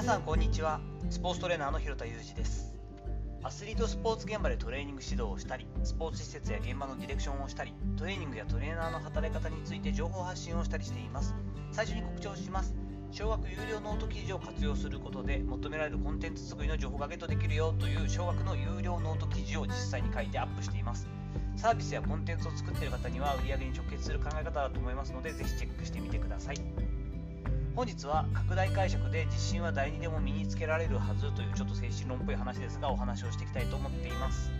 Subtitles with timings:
[0.00, 0.80] 皆さんこんにちは。
[1.10, 2.74] スポーツトレーナーの広田裕二です。
[3.42, 11.34] アスリートスポーツ現場でトレーニング指導をしたりスポーツ施設や現場のディレクションをしたりトレーニングやトレーナーの働き方について情報発信をしたりしています。
[11.70, 12.74] 最初に告知をします。
[13.10, 21.06] 少額有料ノート記事を活用することで求められるコンテンツ作りの情報がゲットできるよという少額の有料ノート記事を実際に書いてアップしています。
[21.56, 26.89] サービスやコンテンツを作っている方には売り上げに直結する考え方だと思いますのでぜひチェックしてみてください。
[27.80, 34.52] 本日は拡大解釈で自信は誰にでも身につけられるはずというちょっと精神論っぽい話ですがお話をしていきたいと思っています。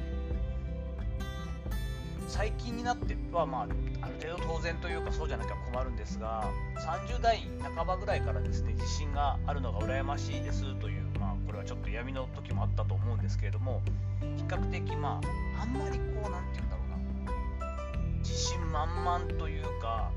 [2.29, 3.62] 最近になってはまあ
[4.01, 7.46] ある程度当然というかそうじゃなきゃ困るんですが30代
[7.77, 13.82] 半ばぐらいからですね自信があるのが羨ましいですというまあこれはちょっと闇の時もあったと思うんですけれども
[14.23, 15.21] 比較的ま
[15.59, 18.18] ああんまりこう何て言うんだろうな。
[18.21, 20.10] 自信満々というか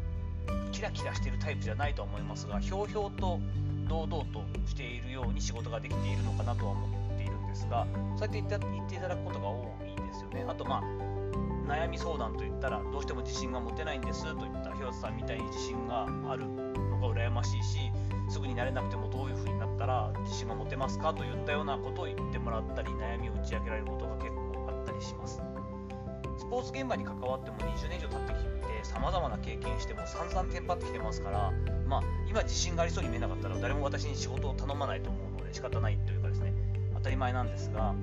[0.72, 3.40] キラキラしてるタイプじゃないとは思いますがひょうひょうと
[3.88, 7.86] 堂々としているように仕事ができているのかなとは思っているんですが
[8.18, 10.46] そうやって言っていただくことが多いんですよね。
[10.48, 10.84] あとまあ
[11.68, 17.80] 悩み相談といったらどうしても自信が持てないんですといった広瀬さんみたいに自信があるのが羨ましいし
[18.30, 25.53] すぐになれなくてもどういう風になったら自信が持てますかといったようなことを言ってもらったり悩みを打ち明けられることが結構あったりします。
[26.38, 31.52] スポーツ現場に関わっても20年以上経ってきてさまざまな経験しても散々テンパってきてますから
[31.88, 36.54] まあ今自信がありそうに見えなかったら誰も私に仕事を頼まないと思うので仕方ないというかですね
[36.96, 37.94] 当たり前なんですが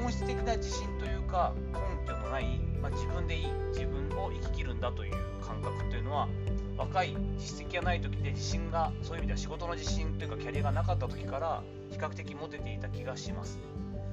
[0.00, 6.28] 本質的な自信というか根拠のない、まあ、自分でいい自分を生ききるんだという感覚というのは
[6.76, 13.58] 若い実績がない時で自信がそういう意味では仕事の自信というかキャリアがなかった時から比較的持てていた気がします。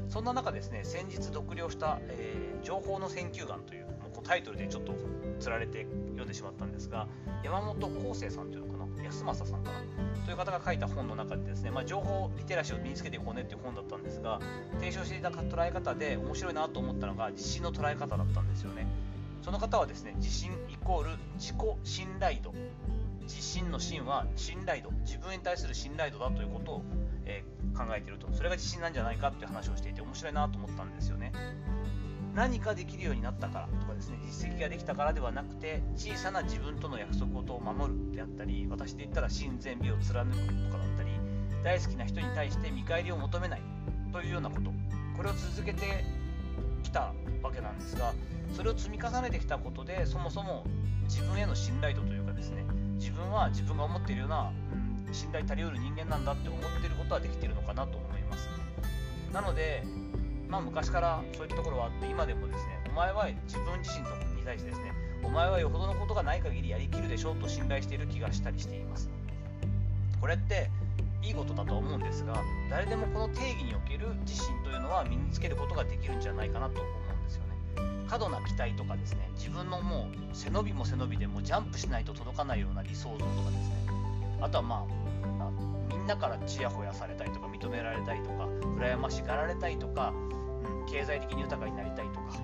[0.09, 4.93] そんな中ですね先日読了した、えー、情報の選球眼というもうタイトルでちょっと
[5.39, 7.07] つられて読んでしまったんですが
[7.43, 9.79] 山本康生さんというのかな安政さんかな
[10.25, 14.39] という方が書いた本の中でですね、まあ、情報リテラシーを身につけていこうねっていう本だったんですが
[14.79, 18.87] 提唱していた捉え方で面白いなと思ったのが自信の捉え方だったんですよね。
[19.43, 22.51] その方はですね自信イコール自己信頼度
[23.25, 26.81] 自信の信は信頼度自分に対する信頼度だということを、
[27.25, 28.31] えー、考えていると。
[28.31, 31.31] それが自信なんじゃないかっていう話をしていて面白いなと思ったんですよね。
[32.33, 41.11] 何かできるようになったからとかですね実績ができたからではなくて小さな自分との約束事を守るであったり私で言ったら親善美を貫くとかだったり
[41.63, 43.61] 大好きな人に対して見返りを求めない
[44.11, 44.69] というようなこと。
[45.15, 46.03] これを続けて
[46.83, 48.13] きたわけなんですが
[48.53, 50.65] それを積み重ねてきたことでそもそも
[51.03, 54.51] 自分への信頼度というかですね自分は自分が思っているような、
[55.07, 58.49] うん、信頼足りうる人間なんだって思ってることはできてるのかなと思います。
[59.33, 59.83] なので
[60.49, 64.05] まあ、昔からそういったところはあって今でもですねお前は自分自身
[64.37, 69.09] に対してですねお前はよほどのことがない限りやりきるでしょうと信頼している気がしたりしています。
[70.21, 70.69] これって
[71.21, 77.04] いいことだと思うんですが誰でもこの定義における自信というのは身につけることができるんじゃないかなと思うんです。
[78.07, 83.75] 過度な期待とかですね自分のもう背伸びも背伸びでもジャンプしないと届かないような理想像とかですね。
[84.41, 85.51] あとはまあ
[85.89, 90.13] みんなからちやほやされたりとか認められたりとか羨ましがられたいとか
[90.63, 92.39] うん経済的に豊かになりたいとか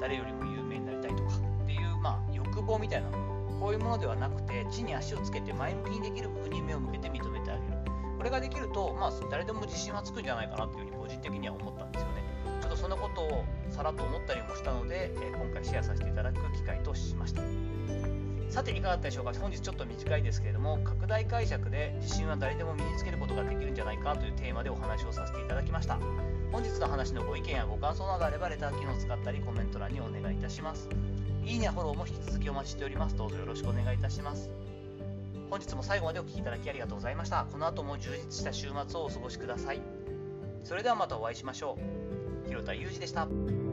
[0.00, 1.30] 誰よりも有名になりたいとか
[1.62, 7.80] っていう、まあ、欲望みたいなものこういうものではなくて地に足をつけて前向きにできる部分に目を向けて認めてあげる。
[8.16, 12.19] これができると、まあ、誰でも自信はつくんじゃないかなというふうに個人的には思ったんですよね。
[12.80, 17.42] ちょっとそのことをさらっと思ったりもしたので、え今回シェアさせていただく機会としました。
[18.48, 19.32] さていかがだったでしょうか。
[19.34, 25.98] 本日ちょっと短いですけれども拡大解釈で自信は誰でも身につけることができるんじゃないかというテーマでお話をさせていただきました。
[26.50, 30.88] 本日の話のご意見やご感想などあればレター機能を使ったりコメント欄にお願いいたします。
[31.44, 33.16] いいねやフォローも引き続きお待ちしております。
[33.16, 34.50] どうぞよろしくお願いいたします。
[35.50, 37.46] 本日も最後までお聴きいただきありがとうございました。
[37.52, 39.80] この後も充実した週末をお過ごしください。
[40.64, 41.78] それではまたお会いしましょ
[42.16, 42.19] う。
[42.60, 43.69] 広田裕二でした。